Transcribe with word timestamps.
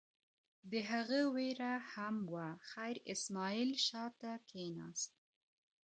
د 0.71 0.73
هغه 0.89 1.19
وېره 1.35 1.73
هم 1.93 2.15
وه، 2.33 2.47
خیر 2.71 2.95
اسماعیل 3.13 3.71
شا 3.87 4.05
ته 4.19 4.31
کېناست. 4.49 5.11